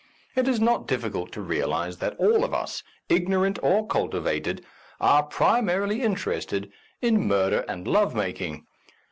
[0.35, 4.65] It is not dif ficult to realize that all of us, ignorant or cultivated,
[4.99, 6.71] are primarily interested
[7.03, 8.65] in mur der and love making.